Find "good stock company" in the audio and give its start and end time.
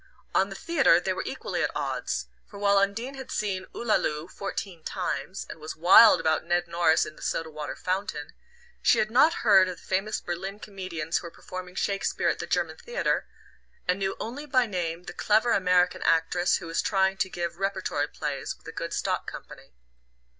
18.71-19.71